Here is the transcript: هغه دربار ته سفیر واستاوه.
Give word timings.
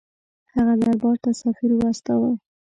هغه 0.55 0.73
دربار 0.81 1.15
ته 1.23 1.31
سفیر 1.41 1.71
واستاوه. 1.75 2.31